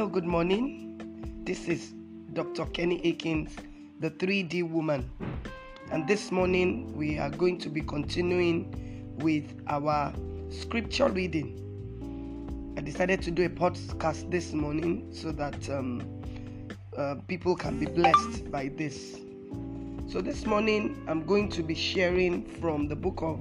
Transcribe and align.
Hello, 0.00 0.08
good 0.08 0.24
morning. 0.24 1.42
This 1.44 1.68
is 1.68 1.92
Dr. 2.32 2.64
Kenny 2.64 3.02
Akins, 3.04 3.54
the 3.98 4.10
3D 4.10 4.66
woman. 4.66 5.10
And 5.92 6.08
this 6.08 6.32
morning 6.32 6.96
we 6.96 7.18
are 7.18 7.28
going 7.28 7.58
to 7.58 7.68
be 7.68 7.82
continuing 7.82 9.14
with 9.18 9.60
our 9.66 10.10
scripture 10.48 11.08
reading. 11.08 12.74
I 12.78 12.80
decided 12.80 13.20
to 13.24 13.30
do 13.30 13.44
a 13.44 13.50
podcast 13.50 14.30
this 14.30 14.54
morning 14.54 15.06
so 15.12 15.32
that 15.32 15.68
um, 15.68 16.02
uh, 16.96 17.16
people 17.28 17.54
can 17.54 17.78
be 17.78 17.84
blessed 17.84 18.50
by 18.50 18.68
this. 18.68 19.18
So 20.08 20.22
this 20.22 20.46
morning 20.46 21.04
I'm 21.08 21.26
going 21.26 21.50
to 21.50 21.62
be 21.62 21.74
sharing 21.74 22.46
from 22.58 22.88
the 22.88 22.96
book 22.96 23.20
of 23.20 23.38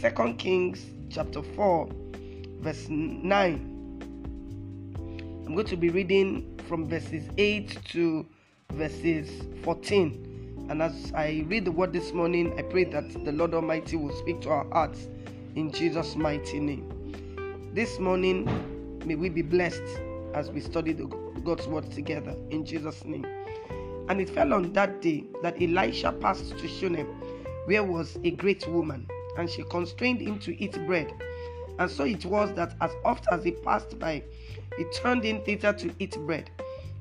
Second 0.00 0.38
Kings 0.38 0.86
chapter 1.10 1.42
4 1.42 1.88
verse 2.60 2.86
9 2.88 3.75
I'm 5.46 5.54
going 5.54 5.66
to 5.68 5.76
be 5.76 5.90
reading 5.90 6.58
from 6.66 6.88
verses 6.88 7.28
8 7.38 7.78
to 7.90 8.26
verses 8.72 9.30
14. 9.62 10.66
And 10.68 10.82
as 10.82 11.12
I 11.14 11.44
read 11.46 11.64
the 11.64 11.70
word 11.70 11.92
this 11.92 12.12
morning, 12.12 12.52
I 12.58 12.62
pray 12.62 12.82
that 12.82 13.24
the 13.24 13.30
Lord 13.30 13.54
Almighty 13.54 13.94
will 13.94 14.14
speak 14.16 14.40
to 14.40 14.50
our 14.50 14.66
hearts 14.72 15.08
in 15.54 15.70
Jesus' 15.70 16.16
mighty 16.16 16.58
name. 16.58 17.70
This 17.74 18.00
morning, 18.00 18.44
may 19.06 19.14
we 19.14 19.28
be 19.28 19.42
blessed 19.42 19.84
as 20.34 20.50
we 20.50 20.60
study 20.60 20.92
the 20.92 21.06
God's 21.44 21.68
word 21.68 21.92
together 21.92 22.34
in 22.50 22.66
Jesus' 22.66 23.04
name. 23.04 23.24
And 24.08 24.20
it 24.20 24.28
fell 24.28 24.52
on 24.52 24.72
that 24.72 25.00
day 25.00 25.26
that 25.44 25.62
Elisha 25.62 26.10
passed 26.10 26.58
to 26.58 26.66
Shunem, 26.66 27.06
where 27.66 27.84
was 27.84 28.18
a 28.24 28.32
great 28.32 28.66
woman, 28.66 29.06
and 29.38 29.48
she 29.48 29.62
constrained 29.62 30.22
him 30.22 30.40
to 30.40 30.60
eat 30.60 30.76
bread. 30.86 31.14
And 31.78 31.88
so 31.88 32.02
it 32.02 32.24
was 32.24 32.52
that 32.54 32.74
as 32.80 32.90
oft 33.04 33.26
as 33.30 33.44
he 33.44 33.52
passed 33.52 33.96
by, 34.00 34.24
he 34.76 34.84
turned 34.84 35.24
in 35.24 35.42
thither 35.42 35.72
to 35.72 35.90
eat 35.98 36.16
bread. 36.26 36.50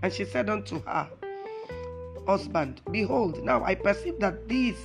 And 0.01 0.11
she 0.11 0.25
said 0.25 0.49
unto 0.49 0.81
her 0.83 1.09
husband, 2.27 2.81
Behold, 2.91 3.43
now 3.43 3.63
I 3.63 3.75
perceive 3.75 4.19
that 4.19 4.47
this 4.47 4.75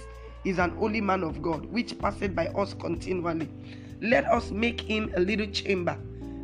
is 0.45 0.59
an 0.59 0.71
holy 0.71 1.01
man 1.01 1.23
of 1.23 1.43
God, 1.43 1.67
which 1.67 1.99
passeth 1.99 2.35
by 2.35 2.47
us 2.49 2.75
continually. 2.75 3.49
Let 4.01 4.25
us 4.27 4.51
make 4.51 4.81
him 4.81 5.13
a 5.17 5.21
little 5.21 5.47
chamber, 5.47 5.97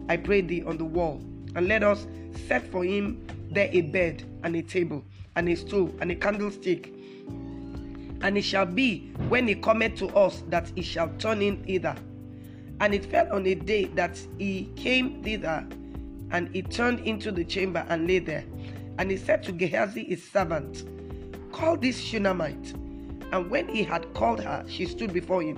I 0.09 0.17
pray 0.19 0.43
thee, 0.43 0.63
on 0.63 0.77
the 0.77 0.85
wall, 0.85 1.23
and 1.55 1.69
let 1.69 1.83
us 1.83 2.07
set 2.47 2.71
for 2.71 2.85
him 2.85 3.27
there 3.51 3.71
a 3.73 3.81
bed, 3.81 4.25
and 4.43 4.55
a 4.57 4.63
table, 4.63 5.05
and 5.37 5.49
a 5.49 5.55
stool, 5.57 5.95
and 6.01 6.11
a 6.11 6.15
candlestick. 6.15 6.93
And 8.23 8.37
it 8.37 8.43
shall 8.43 8.67
be 8.67 9.13
when 9.29 9.47
he 9.49 9.55
cometh 9.55 9.97
to 9.97 10.09
us 10.09 10.43
that 10.49 10.71
he 10.75 10.83
shall 10.83 11.09
turn 11.19 11.41
in 11.43 11.63
thither. 11.65 11.97
And 12.81 12.95
it 12.95 13.07
fell 13.07 13.33
on 13.33 13.47
a 13.47 13.55
day 13.55 13.87
that 13.95 14.19
he 14.39 14.71
came 14.77 15.23
thither 15.23 15.67
and 16.37 16.55
he 16.55 16.61
turned 16.61 17.01
into 17.01 17.33
the 17.33 17.43
chamber 17.43 17.87
and 17.89 18.07
lay 18.07 18.19
there. 18.19 18.45
And 18.99 19.11
he 19.11 19.17
said 19.17 19.43
to 19.45 19.53
Gehazi 19.53 20.05
his 20.05 20.23
servant, 20.23 20.85
Call 21.51 21.79
this 21.79 21.99
Shunammite. 21.99 22.75
And 23.33 23.51
when 23.51 23.67
he 23.71 23.83
had 23.83 24.13
called 24.13 24.43
her, 24.43 24.63
she 24.69 24.85
stood 24.85 25.15
before 25.15 25.41
him. 25.41 25.57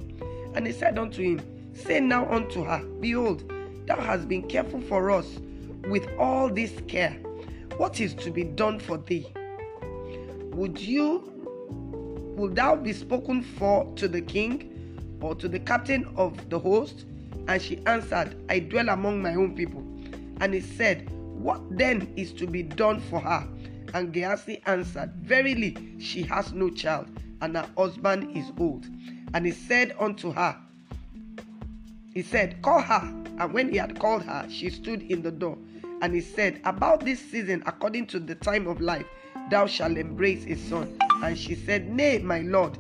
And 0.55 0.65
he 0.65 0.73
said 0.73 0.97
unto 0.97 1.21
him, 1.21 1.41
Say 1.75 1.99
now 1.99 2.31
unto 2.31 2.63
her, 2.63 2.79
Behold, 3.01 3.53
thou 3.87 4.01
hast 4.01 4.29
been 4.29 4.47
careful 4.47 4.81
for 4.83 5.11
us 5.11 5.27
with 5.89 6.07
all 6.17 6.49
this 6.49 6.81
care. 6.87 7.19
What 7.77 8.01
is 8.01 8.15
to 8.15 8.31
be 8.31 8.45
done 8.45 8.79
for 8.79 8.99
thee? 8.99 9.27
Would 10.53 10.81
you 10.81 11.35
would 12.37 12.55
thou 12.55 12.77
be 12.77 12.93
spoken 12.93 13.43
for 13.43 13.93
to 13.97 14.07
the 14.07 14.21
king 14.21 15.19
or 15.21 15.35
to 15.35 15.49
the 15.49 15.59
captain 15.59 16.09
of 16.15 16.49
the 16.51 16.59
host? 16.61 17.05
And 17.49 17.61
she 17.61 17.81
answered, 17.87 18.37
I 18.49 18.61
dwell 18.61 18.91
among 18.91 19.21
my 19.21 19.35
own 19.35 19.57
people. 19.57 19.83
And 20.41 20.55
he 20.55 20.61
said, 20.61 21.11
What 21.11 21.61
then 21.77 22.13
is 22.17 22.33
to 22.35 22.47
be 22.47 22.63
done 22.63 23.01
for 23.01 23.21
her? 23.21 23.47
And 23.95 24.13
Gehazi 24.13 24.63
answered, 24.67 25.13
Verily, 25.23 25.77
she 25.99 26.23
has 26.25 26.53
no 26.53 26.71
child, 26.71 27.09
and 27.41 27.57
her 27.57 27.69
husband 27.77 28.37
is 28.37 28.53
old. 28.59 28.87
And 29.35 29.47
he 29.47 29.53
said 29.53 29.95
unto 29.99 30.33
her, 30.33 30.57
He 32.13 32.23
said, 32.23 32.61
Call 32.63 32.81
her. 32.81 33.15
And 33.39 33.53
when 33.53 33.71
he 33.71 33.77
had 33.77 33.99
called 33.99 34.25
her, 34.25 34.47
she 34.51 34.71
stood 34.71 35.03
in 35.03 35.23
the 35.23 35.31
door. 35.31 35.57
And 36.03 36.15
he 36.15 36.21
said, 36.21 36.61
About 36.65 37.05
this 37.05 37.19
season, 37.19 37.63
according 37.67 38.07
to 38.09 38.21
the 38.21 38.35
time 38.35 38.67
of 38.67 38.81
life, 38.81 39.07
thou 39.51 39.67
shalt 39.67 39.97
embrace 39.97 40.45
a 40.47 40.57
son. 40.57 40.97
And 41.23 41.37
she 41.37 41.55
said, 41.55 41.89
Nay, 41.89 42.19
my 42.19 42.41
Lord, 42.41 42.79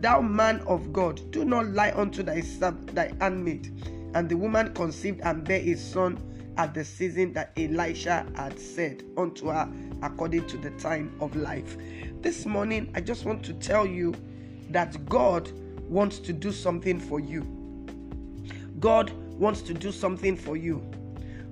thou 0.00 0.20
man 0.20 0.60
of 0.60 0.92
God, 0.92 1.30
do 1.32 1.44
not 1.44 1.66
lie 1.68 1.92
unto 1.94 2.22
thy, 2.22 2.40
thy 2.40 3.12
handmaid. 3.20 3.72
And 4.14 4.28
the 4.28 4.36
woman 4.36 4.72
conceived 4.74 5.20
and 5.22 5.44
bare 5.44 5.60
a 5.60 5.74
son 5.74 6.18
at 6.58 6.74
the 6.74 6.84
season 6.84 7.32
that 7.32 7.52
Elisha 7.56 8.26
had 8.34 8.58
said 8.58 9.04
unto 9.16 9.46
her 9.46 9.68
according 10.02 10.46
to 10.48 10.58
the 10.58 10.70
time 10.72 11.16
of 11.20 11.34
life. 11.36 11.76
This 12.20 12.44
morning, 12.44 12.90
I 12.94 13.00
just 13.00 13.24
want 13.24 13.44
to 13.44 13.52
tell 13.54 13.86
you 13.86 14.12
that 14.70 15.06
God 15.06 15.50
wants 15.88 16.18
to 16.18 16.32
do 16.32 16.52
something 16.52 16.98
for 16.98 17.20
you. 17.20 17.46
God 18.80 19.10
wants 19.38 19.62
to 19.62 19.74
do 19.74 19.92
something 19.92 20.36
for 20.36 20.56
you. 20.56 20.84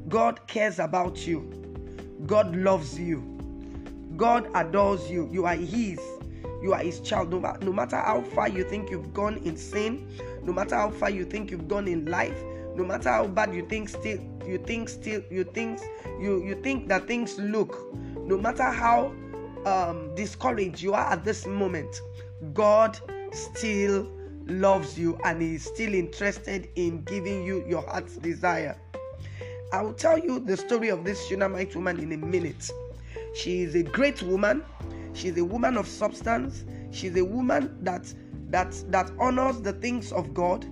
God 0.08 0.46
cares 0.48 0.80
about 0.80 1.26
you. 1.26 1.52
God 2.26 2.54
loves 2.56 2.98
you. 2.98 3.22
God 4.16 4.50
adores 4.54 5.08
you. 5.08 5.28
You 5.32 5.46
are 5.46 5.54
His. 5.54 6.00
You 6.62 6.72
are 6.72 6.80
His 6.80 7.00
child. 7.00 7.30
No, 7.30 7.38
no 7.60 7.72
matter 7.72 7.96
how 7.96 8.22
far 8.22 8.48
you 8.48 8.64
think 8.64 8.90
you've 8.90 9.14
gone 9.14 9.36
in 9.38 9.56
sin, 9.56 10.08
no 10.42 10.52
matter 10.52 10.74
how 10.74 10.90
far 10.90 11.10
you 11.10 11.24
think 11.24 11.50
you've 11.50 11.68
gone 11.68 11.86
in 11.86 12.06
life, 12.06 12.36
no 12.76 12.84
matter 12.84 13.10
how 13.10 13.26
bad 13.26 13.54
you 13.54 13.66
think 13.66 13.88
still 13.88 14.18
you 14.46 14.58
think 14.58 14.88
still 14.88 15.22
you 15.30 15.44
think 15.44 15.80
you 16.20 16.42
you 16.44 16.54
think 16.62 16.88
that 16.88 17.06
things 17.06 17.38
look 17.38 17.92
no 18.16 18.38
matter 18.38 18.64
how 18.64 19.12
um, 19.64 20.14
discouraged 20.14 20.80
you 20.80 20.94
are 20.94 21.12
at 21.12 21.24
this 21.24 21.46
moment 21.46 22.00
god 22.52 22.98
still 23.32 24.06
loves 24.46 24.98
you 24.98 25.18
and 25.24 25.42
is 25.42 25.64
still 25.64 25.92
interested 25.92 26.68
in 26.76 27.02
giving 27.02 27.44
you 27.44 27.64
your 27.68 27.82
heart's 27.82 28.16
desire. 28.16 28.76
I 29.72 29.82
will 29.82 29.92
tell 29.94 30.18
you 30.18 30.38
the 30.38 30.56
story 30.56 30.88
of 30.88 31.04
this 31.04 31.26
shunammite 31.26 31.74
woman 31.74 31.98
in 31.98 32.12
a 32.12 32.16
minute. 32.16 32.70
She 33.34 33.62
is 33.62 33.74
a 33.74 33.82
great 33.82 34.22
woman. 34.22 34.64
She's 35.12 35.36
a 35.36 35.44
woman 35.44 35.76
of 35.76 35.88
substance. 35.88 36.64
She's 36.92 37.16
a 37.16 37.24
woman 37.24 37.76
that 37.82 38.12
that 38.50 38.80
that 38.88 39.10
honors 39.18 39.60
the 39.60 39.72
things 39.72 40.12
of 40.12 40.32
god 40.32 40.64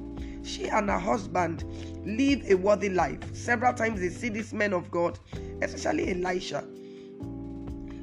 she 0.45 0.69
and 0.69 0.89
her 0.89 0.99
husband 0.99 1.65
live 2.05 2.45
a 2.49 2.55
worthy 2.55 2.89
life. 2.89 3.19
Several 3.35 3.73
times 3.73 4.01
they 4.01 4.11
see 4.11 4.29
these 4.29 4.53
men 4.53 4.73
of 4.73 4.91
God, 4.91 5.19
especially 5.63 6.11
Elisha, 6.11 6.65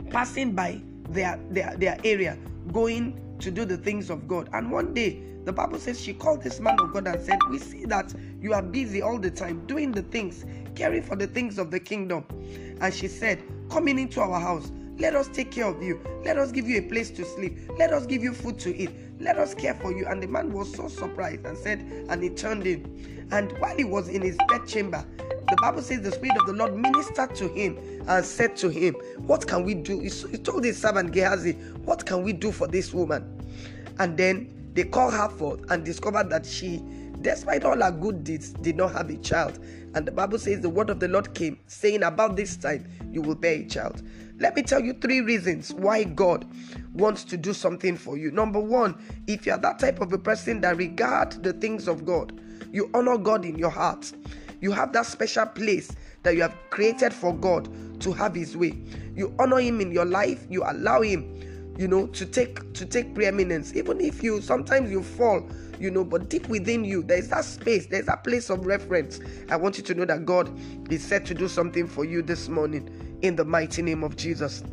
passing 0.10 0.54
by 0.54 0.82
their, 1.10 1.40
their, 1.50 1.76
their 1.78 1.98
area, 2.04 2.38
going 2.72 3.36
to 3.40 3.52
do 3.52 3.66
the 3.66 3.78
things 3.78 4.10
of 4.10 4.28
God. 4.28 4.50
And 4.54 4.72
one 4.72 4.94
day, 4.94 5.22
the 5.46 5.52
Bible 5.54 5.80
says 5.80 6.00
she 6.00 6.14
called 6.14 6.44
this 6.44 6.60
man 6.60 6.80
of 6.80 6.94
God 6.94 7.08
and 7.08 7.20
said, 7.20 7.40
We 7.50 7.58
see 7.58 7.86
that 7.86 8.14
you 8.40 8.54
are 8.54 8.62
busy 8.62 9.02
all 9.02 9.18
the 9.18 9.32
time 9.32 9.66
doing 9.66 9.92
the 9.92 10.04
things, 10.04 10.46
caring 10.76 11.02
for 11.02 11.16
the 11.16 11.28
things 11.28 11.58
of 11.58 11.72
the 11.72 11.80
kingdom. 11.80 12.26
And 12.80 12.94
she 12.94 13.08
said, 13.08 13.44
Coming 13.70 13.98
into 13.98 14.22
our 14.22 14.40
house, 14.40 14.72
let 15.02 15.16
us 15.16 15.28
take 15.28 15.50
care 15.50 15.66
of 15.66 15.82
you. 15.82 16.00
Let 16.24 16.38
us 16.38 16.52
give 16.52 16.68
you 16.70 16.78
a 16.78 16.82
place 16.84 17.10
to 17.12 17.26
sleep. 17.26 17.58
Let 17.80 17.92
us 17.92 18.06
give 18.06 18.22
you 18.22 18.34
food 18.34 18.60
to 18.60 18.76
eat. 18.76 18.92
Let 19.20 19.36
us 19.38 19.56
care 19.56 19.74
for 19.74 19.92
you. 19.92 20.06
And 20.06 20.22
the 20.22 20.28
man 20.28 20.54
was 20.54 20.72
so 20.76 20.88
surprised 20.88 21.44
and 21.44 21.58
said, 21.58 21.80
and 22.08 22.22
he 22.22 22.30
turned 22.30 22.68
in. 22.68 23.28
And 23.32 23.52
while 23.60 23.76
he 23.76 23.84
was 23.84 24.10
in 24.10 24.22
his 24.22 24.38
bedchamber, 24.48 25.04
the 25.18 25.58
Bible 25.60 25.82
says 25.82 26.02
the 26.02 26.12
Spirit 26.12 26.38
of 26.40 26.46
the 26.46 26.54
Lord 26.54 26.76
ministered 26.76 27.34
to 27.36 27.48
him 27.48 27.80
and 28.08 28.24
said 28.24 28.56
to 28.58 28.70
him, 28.70 28.94
What 29.26 29.48
can 29.48 29.64
we 29.66 29.74
do? 29.74 30.00
He 30.00 30.38
told 30.38 30.64
his 30.64 30.78
servant 30.78 31.12
Gehazi, 31.14 31.54
What 31.84 32.06
can 32.06 32.22
we 32.22 32.32
do 32.32 32.52
for 32.52 32.68
this 32.68 32.94
woman? 32.94 33.26
And 33.98 34.16
then 34.16 34.72
they 34.76 34.84
called 34.84 35.14
her 35.14 35.30
forth 35.30 35.70
and 35.72 35.84
discovered 35.84 36.30
that 36.30 36.46
she, 36.46 36.80
despite 37.22 37.64
all 37.64 37.82
her 37.82 37.92
good 37.92 38.24
deeds, 38.24 38.54
did 38.54 38.76
not 38.76 38.94
have 38.94 39.10
a 39.10 39.18
child. 39.18 39.60
And 39.94 40.06
the 40.06 40.12
Bible 40.12 40.40
says 40.40 40.62
the 40.62 40.70
word 40.70 40.90
of 40.90 41.00
the 41.00 41.08
Lord 41.08 41.34
came, 41.34 41.60
saying, 41.68 42.04
About 42.04 42.36
this 42.36 42.56
time 42.56 42.88
you 43.12 43.22
will 43.22 43.36
bear 43.36 43.56
a 43.56 43.66
child. 43.66 44.02
Let 44.40 44.56
me 44.56 44.64
tell 44.64 44.82
you 44.82 44.94
three 44.94 45.22
reasons 45.22 45.74
why 45.74 46.04
God 46.04 46.48
wants 46.94 47.24
to 47.26 47.38
do 47.38 47.54
something 47.54 47.96
for 47.96 48.18
you. 48.18 48.32
Number 48.32 48.60
one, 48.60 49.02
if 49.28 49.46
you 49.46 49.52
are 49.52 49.60
that 49.60 49.80
type 49.80 50.02
of 50.02 50.12
a 50.14 50.18
person 50.18 50.62
that 50.62 50.78
regard 50.78 51.44
the 51.44 51.54
things 51.54 51.88
of 51.88 52.06
God, 52.06 52.40
you 52.72 52.90
honor 52.94 53.18
God 53.18 53.46
in 53.46 53.58
your 53.58 53.70
heart. 53.70 54.12
You 54.62 54.72
have 54.72 54.94
that 54.94 55.06
special 55.06 55.46
place 55.46 55.96
that 56.24 56.36
you 56.36 56.42
have 56.42 56.56
created 56.70 57.14
for 57.14 57.36
God 57.36 57.70
to 58.02 58.12
have 58.14 58.36
his 58.36 58.56
way. 58.56 58.78
You 59.16 59.36
honor 59.40 59.60
him 59.60 59.82
in 59.82 59.92
your 59.92 60.06
life, 60.06 60.46
you 60.50 60.64
allow 60.64 61.02
him 61.02 61.51
you 61.82 61.88
know 61.88 62.08
to 62.08 62.26
take 62.26 62.74
to 62.74 62.86
take 62.86 63.14
preeminence 63.16 63.76
even 63.76 64.00
if 64.00 64.24
you 64.24 64.40
sometimes 64.40 64.92
you 64.92 65.02
fall 65.02 65.46
you 65.80 65.90
know 65.90 66.04
but 66.04 66.30
deep 66.30 66.48
within 66.48 66.86
you 66.86 67.02
there's 67.02 67.28
that 67.30 67.44
space 67.44 67.88
there's 67.88 68.06
that 68.06 68.24
place 68.24 68.50
of 68.52 68.66
reference 68.66 69.20
i 69.50 69.56
want 69.56 69.78
you 69.78 69.84
to 69.84 69.96
know 69.96 70.06
that 70.06 70.26
god 70.26 70.50
is 70.92 71.04
set 71.04 71.26
to 71.26 71.34
do 71.34 71.48
something 71.48 71.88
for 71.88 72.06
you 72.06 72.22
this 72.22 72.48
morning 72.48 73.12
in 73.22 73.36
the 73.36 73.46
mighty 73.46 73.82
name 73.82 74.04
of 74.04 74.16
Jesus. 74.16 74.64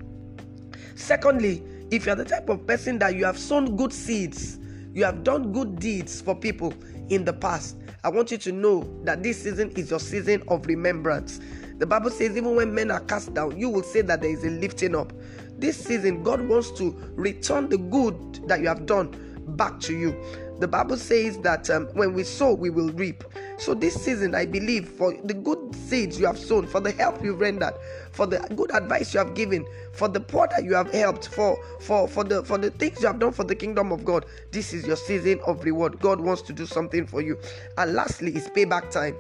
Secondly, 0.95 1.63
if 1.91 2.07
you're 2.07 2.15
the 2.15 2.25
type 2.25 2.49
of 2.49 2.67
person 2.67 2.99
that 2.99 3.15
you 3.15 3.25
have 3.25 3.39
sown 3.39 3.77
good 3.77 3.93
seeds, 3.93 4.59
you 4.93 5.05
have 5.05 5.23
done 5.23 5.53
good 5.53 5.79
deeds 5.79 6.21
for 6.21 6.35
people 6.35 6.75
in 7.09 7.25
the 7.25 7.33
past, 7.33 7.77
I 8.05 8.11
want 8.11 8.31
you 8.31 8.39
to 8.39 8.53
know 8.53 8.83
that 9.05 9.23
this 9.23 9.43
season 9.43 9.71
is 9.71 9.91
your 9.91 10.01
season 10.01 10.43
of 10.49 10.67
remembrance. 10.67 11.41
The 11.79 11.87
Bible 11.87 12.11
says, 12.11 12.37
even 12.37 12.57
when 12.57 12.75
men 12.75 12.91
are 12.91 13.01
cast 13.01 13.35
down, 13.35 13.59
you 13.59 13.69
will 13.69 13.85
say 13.85 14.03
that 14.03 14.21
there 14.21 14.31
is 14.31 14.45
a 14.45 14.51
lifting 14.51 14.97
up. 14.97 15.13
This 15.59 15.77
season, 15.77 16.23
God 16.25 16.41
wants 16.49 16.71
to 16.73 16.91
return 17.15 17.69
the 17.69 17.79
good 17.79 18.49
that 18.49 18.61
you 18.61 18.67
have 18.69 18.85
done 18.85 19.15
back 19.57 19.79
to 19.81 19.97
you. 19.97 20.17
The 20.59 20.67
Bible 20.67 20.97
says 20.97 21.39
that 21.39 21.71
um, 21.71 21.87
when 21.95 22.15
we 22.15 22.25
sow, 22.25 22.53
we 22.53 22.69
will 22.69 22.91
reap. 22.91 23.23
So 23.59 23.75
this 23.75 23.95
season, 23.95 24.35
I 24.35 24.45
believe 24.45 24.89
for 24.89 25.17
the 25.23 25.35
good 25.35 25.73
seeds 25.75 26.19
you 26.19 26.27
have 26.27 26.39
sown, 26.39 26.67
for 26.67 26.81
the 26.81 26.91
help 26.91 27.23
you've 27.25 27.41
rendered, 27.41 27.75
for 28.11 28.27
the 28.27 28.39
good 28.57 28.75
advice 28.75 29.15
you 29.15 29.19
have 29.19 29.35
given, 29.35 29.65
for 29.93 30.09
the 30.09 30.19
poor 30.19 30.49
that 30.49 30.65
you 30.65 30.75
have 30.75 30.93
helped, 30.93 31.29
for 31.29 31.57
for 31.81 32.09
for 32.09 32.25
the 32.25 32.43
for 32.43 32.59
the 32.59 32.73
things 32.73 33.01
you 33.01 33.07
have 33.07 33.21
done 33.21 33.33
for 33.33 33.45
the 33.45 33.55
kingdom 33.55 33.93
of 33.93 34.05
God, 34.05 34.27
this 34.51 34.73
is 34.73 34.85
your 34.85 34.97
season 34.97 35.41
of 35.47 35.63
reward. 35.65 36.01
God 36.01 36.21
wants 36.21 36.43
to 36.43 36.53
do 36.53 36.67
something 36.67 37.07
for 37.07 37.21
you. 37.21 37.39
And 37.77 37.95
lastly, 37.95 38.33
it's 38.35 38.49
payback 38.49 38.91
time. 38.91 39.15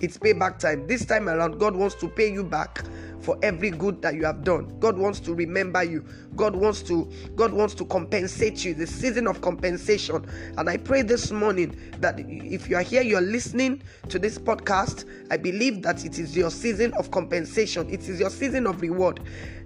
It's 0.00 0.16
payback 0.16 0.58
time. 0.58 0.86
This 0.86 1.04
time 1.04 1.28
around, 1.28 1.58
God 1.58 1.76
wants 1.76 1.94
to 1.96 2.08
pay 2.08 2.32
you 2.32 2.42
back 2.42 2.82
for 3.20 3.38
every 3.42 3.70
good 3.70 4.00
that 4.02 4.14
you 4.14 4.24
have 4.24 4.42
done. 4.44 4.78
God 4.80 4.96
wants 4.96 5.20
to 5.20 5.34
remember 5.34 5.84
you. 5.84 6.04
God 6.36 6.56
wants 6.56 6.82
to 6.84 7.10
God 7.36 7.52
wants 7.52 7.74
to 7.74 7.84
compensate 7.84 8.64
you. 8.64 8.74
The 8.74 8.86
season 8.86 9.26
of 9.26 9.40
compensation. 9.42 10.26
And 10.56 10.70
I 10.70 10.78
pray 10.78 11.02
this 11.02 11.30
morning 11.30 11.76
that 11.98 12.18
if 12.18 12.68
you 12.68 12.76
are 12.76 12.82
here, 12.82 13.02
you 13.02 13.16
are 13.16 13.22
listening 13.22 13.82
to 14.08 14.18
this 14.18 14.38
podcast, 14.38 15.04
I 15.30 15.36
believe 15.36 15.82
that 15.82 16.04
it 16.04 16.18
is 16.18 16.36
your 16.36 16.50
season 16.50 16.92
of 16.94 17.10
compensation. 17.10 17.88
It 17.90 18.08
is 18.08 18.18
your 18.20 18.30
season 18.30 18.66
of 18.66 18.80
reward 18.80 19.20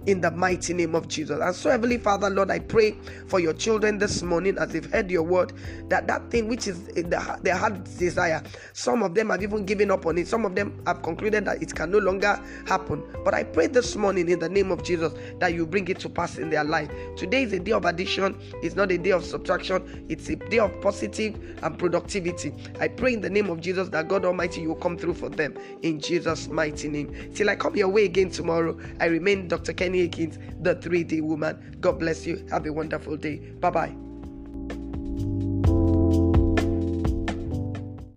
in 0.07 0.21
the 0.21 0.31
mighty 0.31 0.73
name 0.73 0.95
of 0.95 1.07
Jesus. 1.07 1.39
And 1.41 1.55
so, 1.55 1.69
Heavenly 1.69 1.97
Father, 1.97 2.29
Lord, 2.29 2.51
I 2.51 2.59
pray 2.59 2.95
for 3.27 3.39
your 3.39 3.53
children 3.53 3.97
this 3.97 4.21
morning 4.21 4.57
as 4.57 4.69
they've 4.69 4.89
heard 4.91 5.09
your 5.09 5.23
word 5.23 5.53
that 5.89 6.07
that 6.07 6.29
thing 6.31 6.47
which 6.47 6.67
is 6.67 6.85
the, 6.87 7.39
their 7.41 7.55
heart 7.55 7.83
desire, 7.97 8.41
some 8.73 9.03
of 9.03 9.15
them 9.15 9.29
have 9.29 9.41
even 9.43 9.65
given 9.65 9.91
up 9.91 10.05
on 10.05 10.17
it, 10.17 10.27
some 10.27 10.45
of 10.45 10.55
them 10.55 10.81
have 10.85 11.01
concluded 11.01 11.45
that 11.45 11.61
it 11.61 11.73
can 11.73 11.91
no 11.91 11.97
longer 11.97 12.39
happen. 12.67 13.03
But 13.23 13.33
I 13.33 13.43
pray 13.43 13.67
this 13.67 13.95
morning 13.95 14.29
in 14.29 14.39
the 14.39 14.49
name 14.49 14.71
of 14.71 14.83
Jesus 14.83 15.13
that 15.39 15.53
you 15.53 15.65
bring 15.65 15.87
it 15.87 15.99
to 15.99 16.09
pass 16.09 16.37
in 16.37 16.49
their 16.49 16.63
life. 16.63 16.89
Today 17.15 17.43
is 17.43 17.53
a 17.53 17.59
day 17.59 17.71
of 17.71 17.85
addition, 17.85 18.37
it's 18.61 18.75
not 18.75 18.91
a 18.91 18.97
day 18.97 19.11
of 19.11 19.23
subtraction, 19.23 20.05
it's 20.09 20.29
a 20.29 20.35
day 20.35 20.59
of 20.59 20.79
positive 20.81 21.35
and 21.63 21.77
productivity. 21.77 22.53
I 22.79 22.87
pray 22.87 23.13
in 23.13 23.21
the 23.21 23.29
name 23.29 23.49
of 23.49 23.61
Jesus 23.61 23.89
that 23.89 24.07
God 24.07 24.25
Almighty 24.25 24.65
will 24.67 24.75
come 24.75 24.97
through 24.97 25.15
for 25.15 25.29
them 25.29 25.55
in 25.81 25.99
Jesus' 25.99 26.47
mighty 26.47 26.87
name. 26.89 27.31
Till 27.33 27.49
I 27.49 27.55
come 27.55 27.75
your 27.75 27.89
way 27.89 28.05
again 28.05 28.29
tomorrow, 28.29 28.77
I 28.99 29.05
remain 29.05 29.47
Dr. 29.47 29.73
Kenny 29.73 29.94
Akins, 30.01 30.39
the 30.59 30.75
3D 30.75 31.21
woman. 31.21 31.77
God 31.81 31.99
bless 31.99 32.25
you. 32.27 32.45
Have 32.51 32.65
a 32.65 32.73
wonderful 32.73 33.17
day. 33.17 33.37
Bye 33.59 33.69
bye. 33.71 34.04